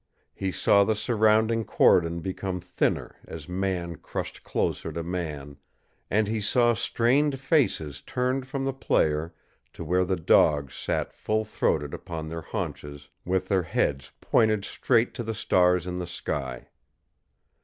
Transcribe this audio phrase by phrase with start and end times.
[0.33, 5.57] He saw the surrounding cordon become thinner as man crushed closer to man,
[6.09, 9.31] and he saw strained faces turned from the player
[9.73, 15.13] to where the dogs sat full throated upon their haunches, with their heads pointed straight
[15.13, 16.69] to the stars in the sky.